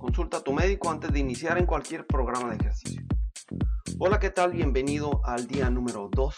[0.00, 3.02] Consulta a tu médico antes de iniciar en cualquier programa de ejercicio.
[3.98, 4.52] Hola, ¿qué tal?
[4.52, 6.34] Bienvenido al día número 2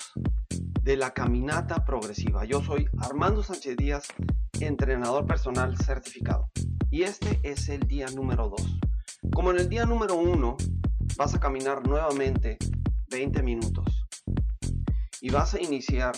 [0.82, 2.44] de la caminata progresiva.
[2.44, 4.08] Yo soy Armando Sánchez Díaz,
[4.58, 6.50] entrenador personal certificado.
[6.90, 8.78] Y este es el día número 2.
[9.32, 10.56] Como en el día número 1
[11.16, 12.58] vas a caminar nuevamente
[13.12, 14.08] 20 minutos
[15.20, 16.16] y vas a iniciar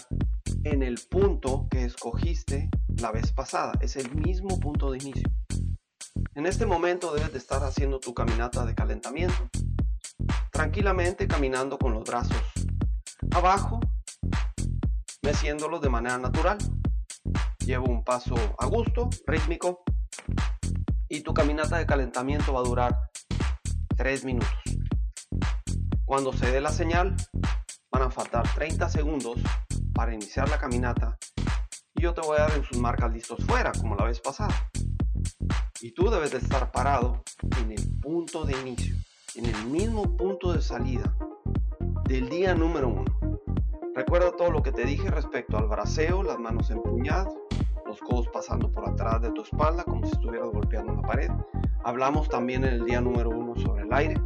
[0.63, 2.71] en el punto que escogiste
[3.03, 3.75] la vez pasada.
[3.83, 5.29] Es el mismo punto de inicio.
[6.37, 9.49] En este momento debes de estar haciendo tu caminata de calentamiento.
[10.51, 12.43] Tranquilamente caminando con los brazos
[13.35, 13.79] abajo,
[15.23, 16.59] meciéndolos de manera natural.
[17.65, 19.85] Llevo un paso a gusto, rítmico.
[21.09, 23.11] Y tu caminata de calentamiento va a durar
[23.97, 24.51] 3 minutos.
[26.05, 27.15] Cuando se dé la señal,
[27.93, 29.39] van a faltar 30 segundos
[29.95, 31.17] para iniciar la caminata
[31.97, 34.53] y yo te voy a dar en sus marcas listos fuera, como la vez pasada.
[35.85, 37.23] Y tú debes de estar parado
[37.61, 38.97] en el punto de inicio,
[39.35, 41.15] en el mismo punto de salida
[42.09, 43.45] del día número uno.
[43.95, 47.29] Recuerda todo lo que te dije respecto al braceo, las manos empuñadas,
[47.85, 51.31] los codos pasando por atrás de tu espalda como si estuvieras golpeando la pared.
[51.85, 54.19] Hablamos también en el día número uno sobre el aire,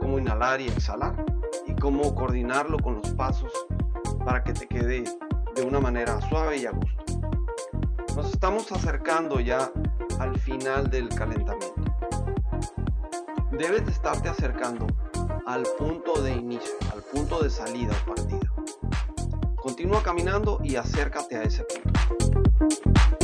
[0.00, 1.26] cómo inhalar y exhalar
[1.66, 3.50] y cómo coordinarlo con los pasos
[4.24, 5.02] para que te quede
[5.56, 7.04] de una manera suave y a gusto.
[8.14, 9.72] Nos estamos acercando ya
[10.18, 11.82] al final del calentamiento.
[13.52, 14.86] Debes de estarte acercando
[15.46, 18.52] al punto de inicio, al punto de salida o partida.
[19.56, 23.23] Continúa caminando y acércate a ese punto.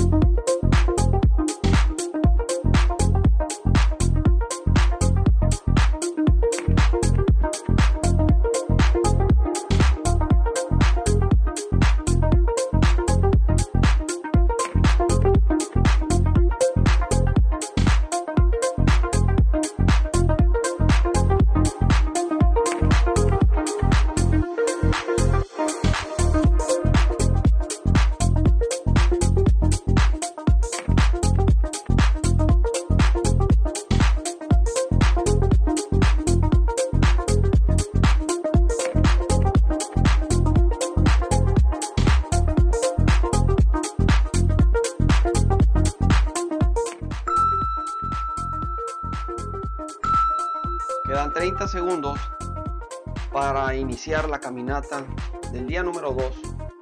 [53.71, 55.07] Para iniciar la caminata
[55.53, 56.25] del día número 2,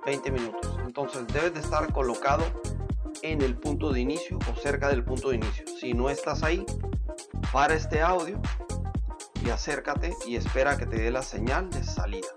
[0.06, 0.74] 20 minutos.
[0.86, 2.42] Entonces debes de estar colocado
[3.20, 5.66] en el punto de inicio o cerca del punto de inicio.
[5.78, 6.64] Si no estás ahí,
[7.52, 8.40] para este audio
[9.44, 12.28] y acércate y espera que te dé la señal de salida.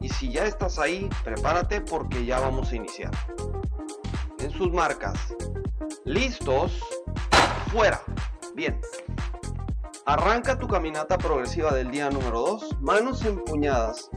[0.00, 3.10] Y si ya estás ahí, prepárate porque ya vamos a iniciar.
[4.38, 5.18] En sus marcas.
[6.04, 6.78] Listos.
[7.72, 8.00] Fuera.
[8.54, 8.80] Bien.
[10.06, 14.10] Arranca tu caminata progresiva del día número 2, manos empuñadas,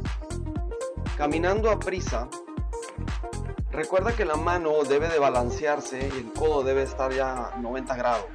[1.18, 2.30] caminando a prisa.
[3.70, 7.96] Recuerda que la mano debe de balancearse y el codo debe estar ya a 90
[7.98, 8.26] grados.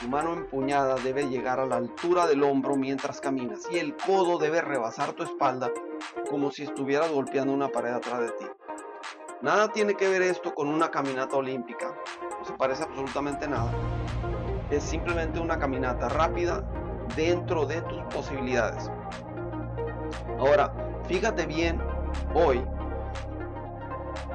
[0.00, 4.38] Tu mano empuñada debe llegar a la altura del hombro mientras caminas y el codo
[4.38, 5.70] debe rebasar tu espalda
[6.28, 8.46] como si estuvieras golpeando una pared atrás de ti.
[9.40, 11.94] Nada tiene que ver esto con una caminata olímpica,
[12.40, 13.95] no se parece absolutamente nada
[14.70, 16.64] es simplemente una caminata rápida
[17.14, 18.90] dentro de tus posibilidades.
[20.38, 20.72] Ahora,
[21.06, 21.80] fíjate bien,
[22.34, 22.62] hoy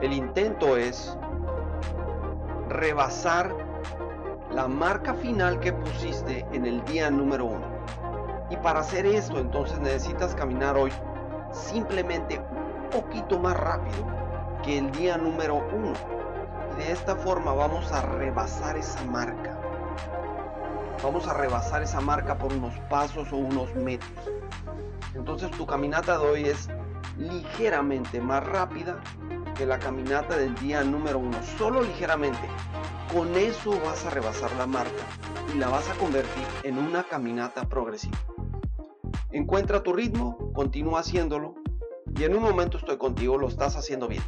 [0.02, 1.18] el intento es
[2.70, 3.53] rebasar
[4.52, 7.66] la marca final que pusiste en el día número uno.
[8.50, 10.91] Y para hacer esto, entonces necesitas caminar hoy
[11.52, 14.06] simplemente un poquito más rápido
[14.64, 15.94] que el día número uno.
[16.74, 19.58] Y de esta forma vamos a rebasar esa marca
[21.03, 24.12] vamos a rebasar esa marca por unos pasos o unos metros.
[25.16, 26.69] Entonces tu caminata de hoy es
[27.17, 29.00] ligeramente más rápida
[29.56, 32.47] que la caminata del día número uno, solo ligeramente.
[33.13, 35.03] Con eso vas a rebasar la marca
[35.53, 38.17] y la vas a convertir en una caminata progresiva.
[39.31, 41.55] Encuentra tu ritmo, continúa haciéndolo
[42.16, 44.23] y en un momento estoy contigo, lo estás haciendo bien.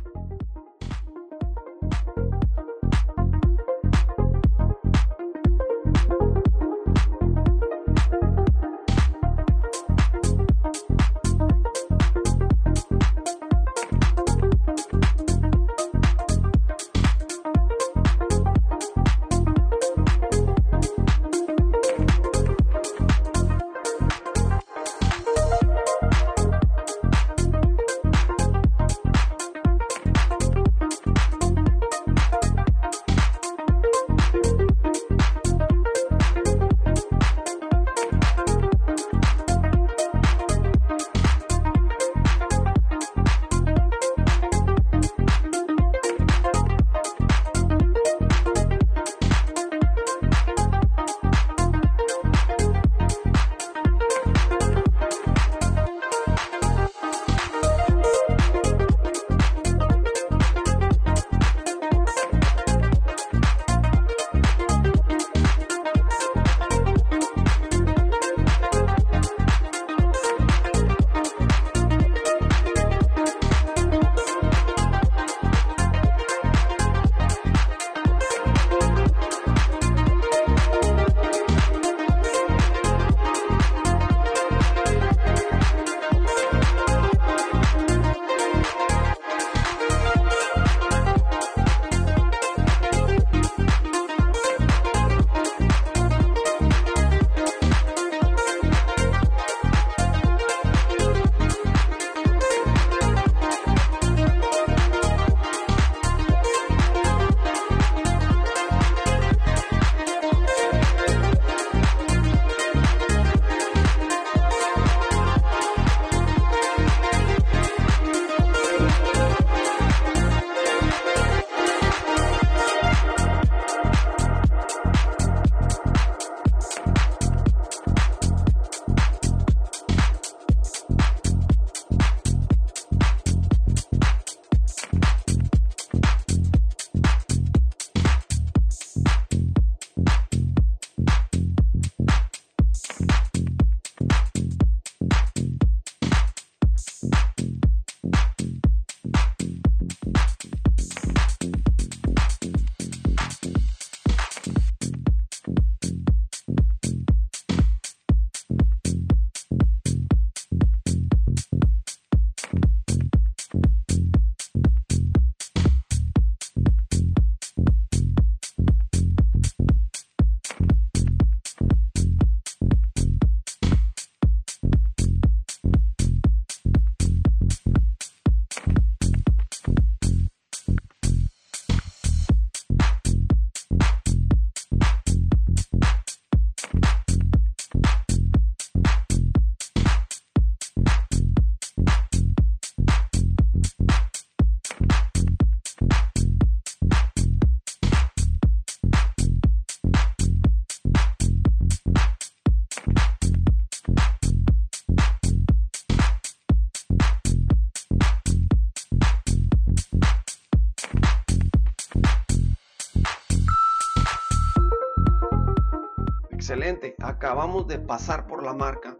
[217.02, 218.96] Acabamos de pasar por la marca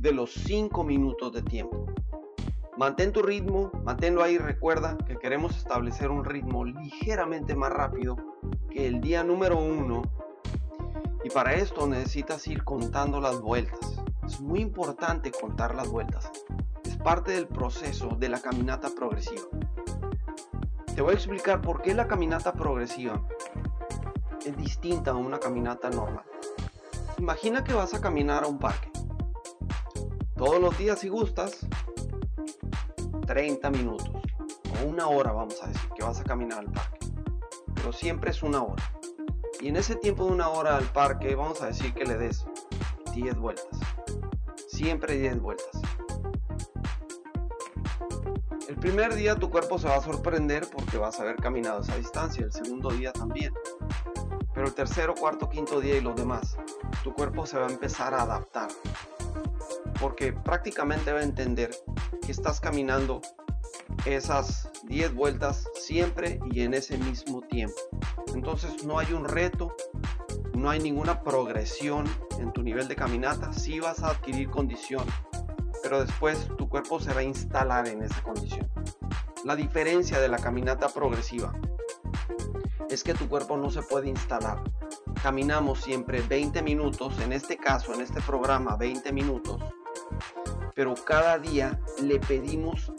[0.00, 1.86] de los 5 minutos de tiempo.
[2.76, 4.36] Mantén tu ritmo, manténlo ahí.
[4.36, 8.16] Recuerda que queremos establecer un ritmo ligeramente más rápido
[8.68, 10.02] que el día número 1.
[11.22, 14.02] Y para esto necesitas ir contando las vueltas.
[14.26, 16.32] Es muy importante contar las vueltas.
[16.82, 19.46] Es parte del proceso de la caminata progresiva.
[20.96, 23.22] Te voy a explicar por qué la caminata progresiva
[24.44, 26.27] es distinta a una caminata normal.
[27.18, 28.92] Imagina que vas a caminar a un parque.
[30.36, 31.66] Todos los días si gustas,
[33.26, 36.98] 30 minutos o una hora vamos a decir que vas a caminar al parque.
[37.74, 38.82] Pero siempre es una hora.
[39.60, 42.46] Y en ese tiempo de una hora al parque vamos a decir que le des
[43.12, 43.80] 10 vueltas.
[44.68, 45.82] Siempre 10 vueltas.
[48.68, 51.96] El primer día tu cuerpo se va a sorprender porque vas a haber caminado esa
[51.96, 52.44] distancia.
[52.44, 53.52] El segundo día también.
[54.54, 56.56] Pero el tercero, cuarto, quinto día y los demás
[57.14, 58.68] cuerpo se va a empezar a adaptar.
[60.00, 61.70] Porque prácticamente va a entender
[62.24, 63.20] que estás caminando
[64.04, 67.76] esas 10 vueltas siempre y en ese mismo tiempo.
[68.34, 69.74] Entonces no hay un reto,
[70.54, 72.04] no hay ninguna progresión
[72.38, 73.52] en tu nivel de caminata.
[73.52, 75.04] Sí vas a adquirir condición,
[75.82, 78.68] pero después tu cuerpo se va a instalar en esa condición.
[79.44, 81.52] La diferencia de la caminata progresiva
[82.90, 84.62] es que tu cuerpo no se puede instalar
[85.22, 89.62] caminamos siempre 20 minutos, en este caso, en este programa 20 minutos,
[90.74, 92.92] pero cada día le pedimos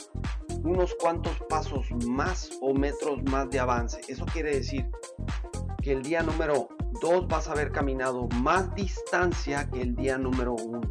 [0.63, 4.01] unos cuantos pasos más o metros más de avance.
[4.07, 4.89] Eso quiere decir
[5.81, 6.67] que el día número
[7.01, 10.81] 2 vas a haber caminado más distancia que el día número 1,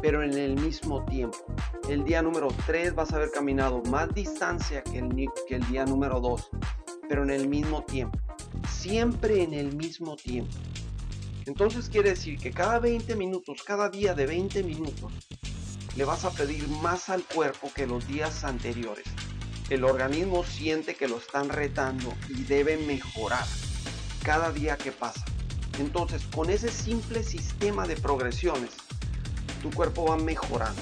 [0.00, 1.38] pero en el mismo tiempo.
[1.88, 6.50] El día número 3 vas a haber caminado más distancia que el, día número 2,
[7.08, 8.18] pero en el mismo tiempo
[8.68, 10.56] siempre en el mismo tiempo.
[11.46, 15.12] Entonces quiere decir que cada 20 minutos, cada día de 20 minutos,
[15.96, 19.04] le vas a pedir más al cuerpo que los días anteriores.
[19.68, 23.44] El organismo siente que lo están retando y debe mejorar
[24.22, 25.24] cada día que pasa.
[25.78, 28.70] Entonces, con ese simple sistema de progresiones,
[29.62, 30.80] tu cuerpo va mejorando.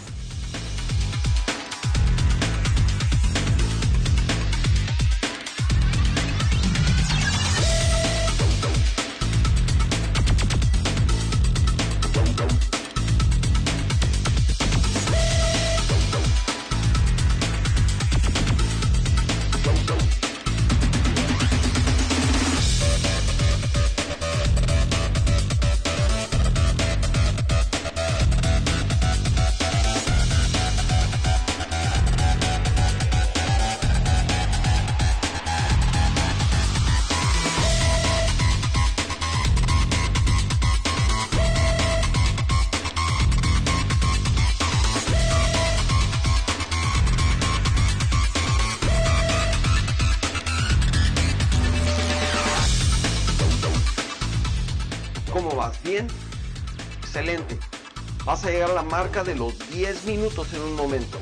[58.41, 61.19] Vas a llegar a la marca de los 10 minutos en un momento.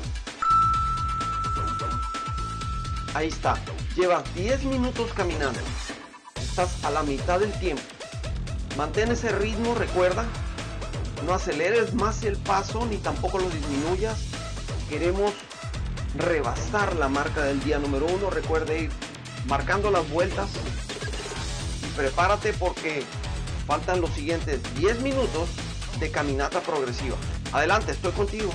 [3.13, 3.55] Ahí está.
[3.93, 5.59] Llevas 10 minutos caminando.
[6.39, 7.81] Estás a la mitad del tiempo.
[8.77, 10.23] Mantén ese ritmo, recuerda.
[11.25, 14.19] No aceleres más el paso ni tampoco lo disminuyas.
[14.87, 15.33] Queremos
[16.15, 18.29] rebasar la marca del día número uno.
[18.29, 18.91] Recuerda ir
[19.45, 20.51] marcando las vueltas.
[21.85, 23.03] Y prepárate porque
[23.67, 25.49] faltan los siguientes 10 minutos
[25.99, 27.17] de caminata progresiva.
[27.51, 28.51] Adelante, estoy contigo.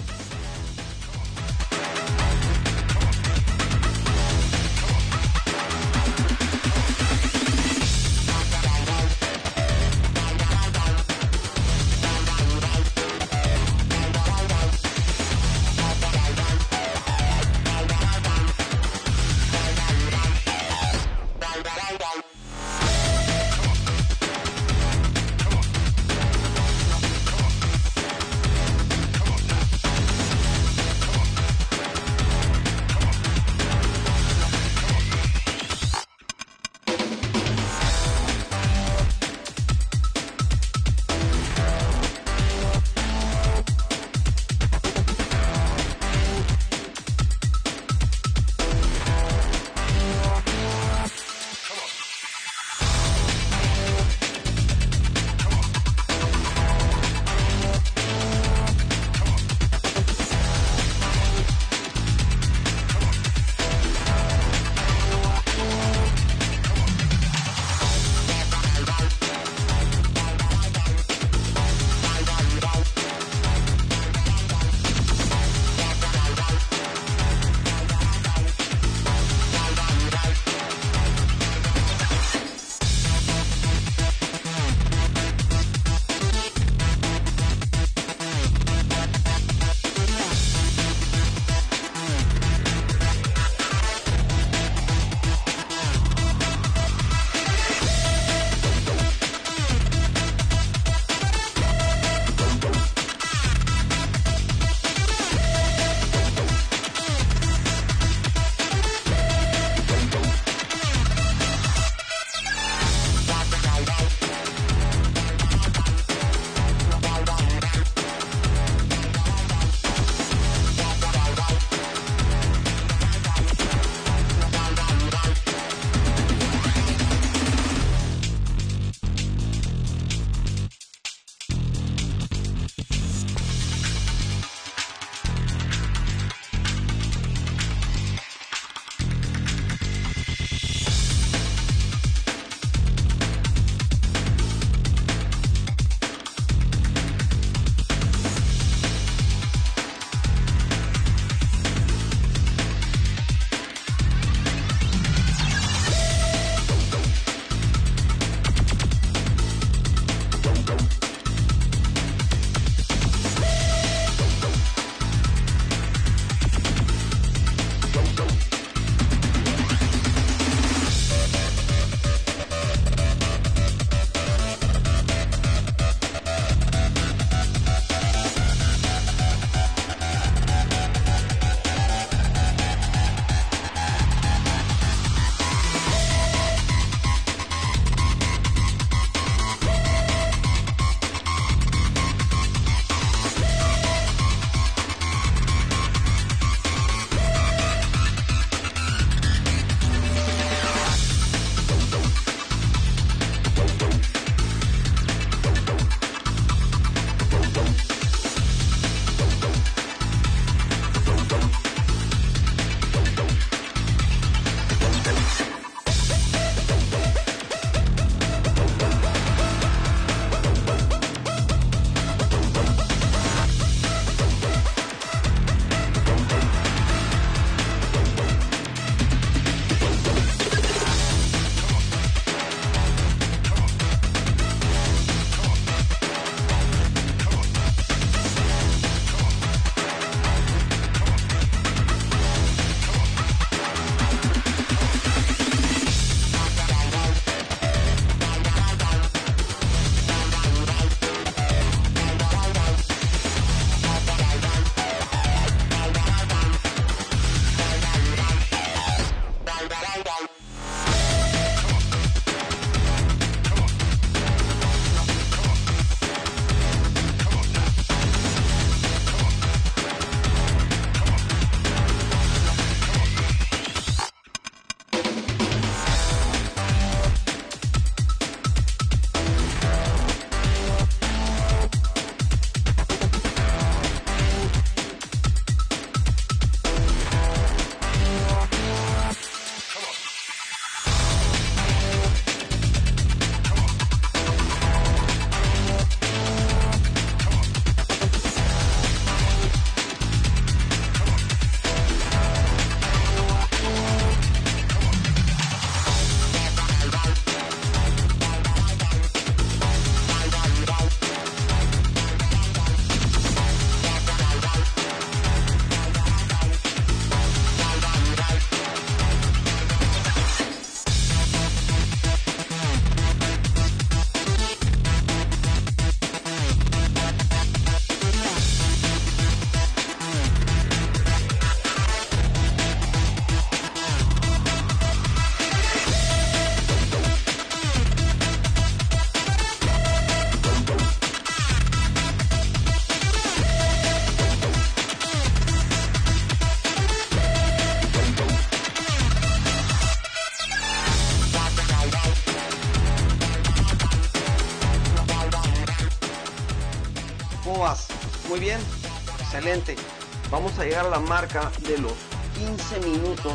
[360.32, 361.92] Vamos a llegar a la marca de los
[362.34, 363.34] 15 minutos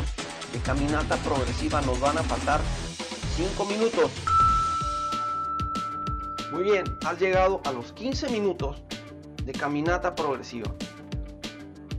[0.52, 1.80] de caminata progresiva.
[1.80, 2.60] Nos van a faltar
[3.36, 4.10] 5 minutos.
[6.52, 8.82] Muy bien, has llegado a los 15 minutos
[9.46, 10.70] de caminata progresiva.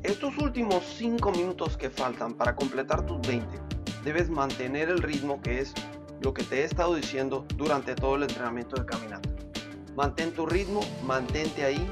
[0.03, 3.47] Estos últimos 5 minutos que faltan para completar tus 20,
[4.03, 5.73] debes mantener el ritmo que es
[6.21, 9.27] lo que te he estado diciendo durante todo el entrenamiento de caminata.
[9.95, 11.89] Mantén tu ritmo, mantente ahí.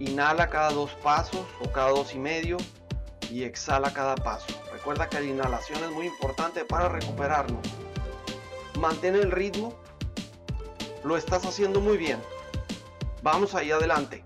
[0.00, 2.56] Inhala cada dos pasos o cada dos y medio
[3.30, 4.46] y exhala cada paso.
[4.72, 7.60] Recuerda que la inhalación es muy importante para recuperarnos.
[8.78, 9.74] Mantén el ritmo.
[11.04, 12.18] Lo estás haciendo muy bien.
[13.22, 14.24] Vamos ahí adelante.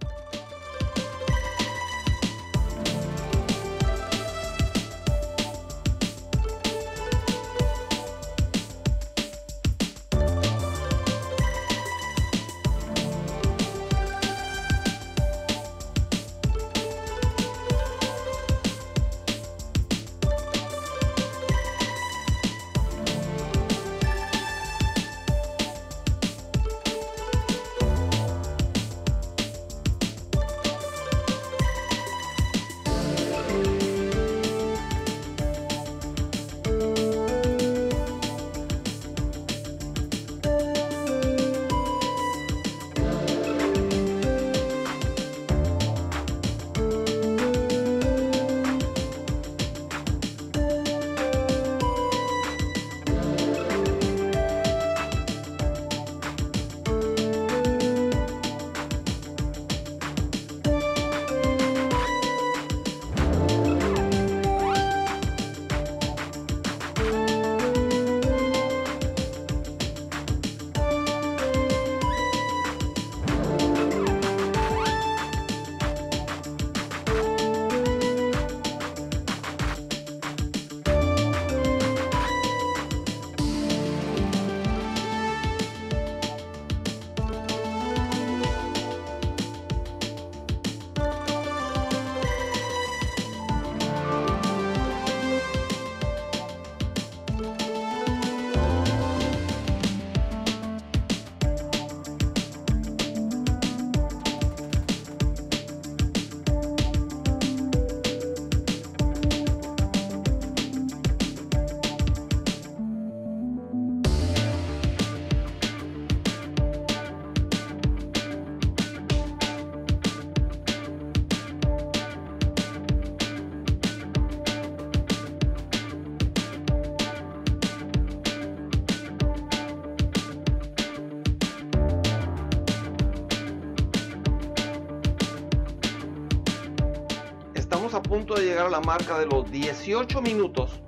[138.69, 140.81] La marca de los 18 minutos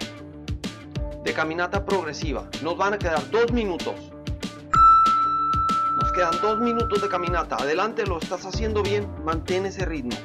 [1.25, 2.49] de caminata progresiva.
[2.63, 3.95] Nos van a quedar dos minutos.
[6.01, 7.57] Nos quedan dos minutos de caminata.
[7.57, 9.09] Adelante, lo estás haciendo bien.
[9.25, 10.17] Mantén ese ritmo.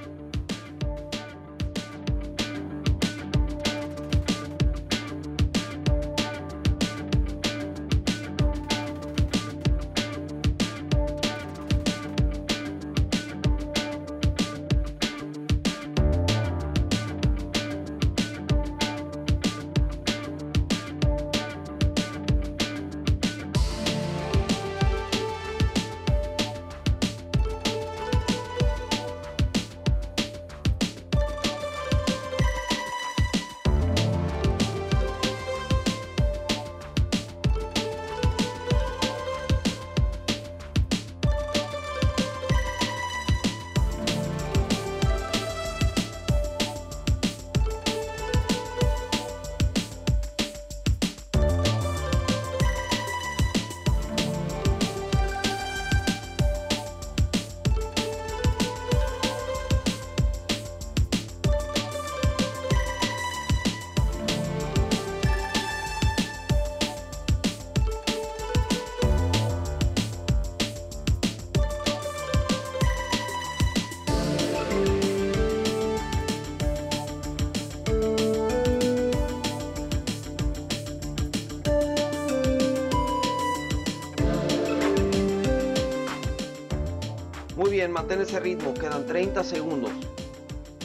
[87.91, 88.73] Bien, mantén ese ritmo.
[88.73, 89.91] Quedan 30 segundos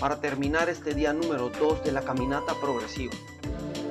[0.01, 3.15] para terminar este día número 2 de la caminata progresiva.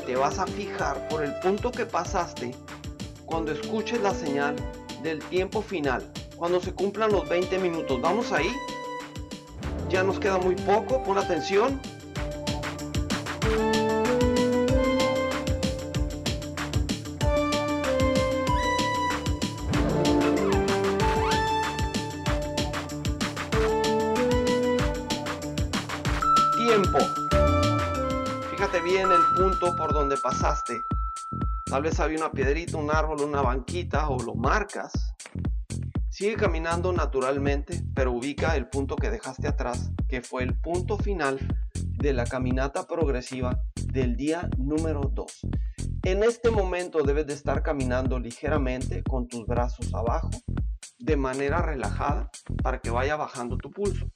[0.06, 2.54] Te vas a fijar por el punto que pasaste
[3.25, 4.56] cuando escuches la señal
[5.01, 6.04] del tiempo final.
[6.36, 8.01] cuando se cumplan los 20 minutos.
[8.01, 8.51] Vamos ahí.
[9.89, 11.01] Ya nos queda muy poco.
[11.01, 11.80] Pon atención.
[29.35, 30.85] Punto por donde pasaste.
[31.65, 34.93] Tal vez había una piedrita, un árbol, una banquita o lo marcas.
[36.09, 41.37] Sigue caminando naturalmente, pero ubica el punto que dejaste atrás, que fue el punto final
[41.73, 43.59] de la caminata progresiva
[43.91, 45.39] del día número 2.
[46.03, 50.29] En este momento debes de estar caminando ligeramente con tus brazos abajo,
[50.97, 52.31] de manera relajada,
[52.63, 54.09] para que vaya bajando tu pulso.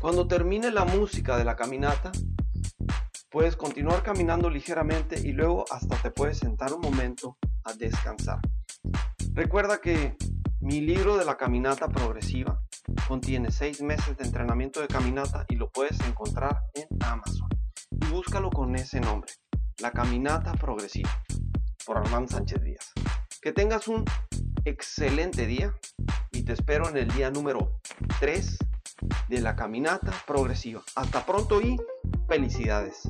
[0.00, 2.10] Cuando termine la música de la caminata,
[3.30, 8.40] puedes continuar caminando ligeramente y luego hasta te puedes sentar un momento a descansar.
[9.32, 10.16] Recuerda que
[10.60, 12.60] mi libro de la caminata progresiva
[13.06, 17.48] contiene seis meses de entrenamiento de caminata y lo puedes encontrar en Amazon.
[17.90, 19.32] Y búscalo con ese nombre,
[19.78, 21.10] La Caminata Progresiva,
[21.86, 22.92] por Armando Sánchez Díaz.
[23.40, 24.04] Que tengas un
[24.64, 25.74] excelente día
[26.32, 27.80] y te espero en el día número
[28.18, 28.58] 3
[29.28, 30.82] de la caminata progresiva.
[30.96, 31.76] Hasta pronto y
[32.28, 33.08] felicidades.